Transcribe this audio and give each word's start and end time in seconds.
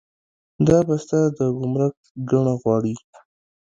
دا 0.67 0.77
بسته 0.87 1.17
د 1.37 1.39
ګمرک 1.59 1.95
ګڼه 2.29 2.53
غواړي. 2.61 2.95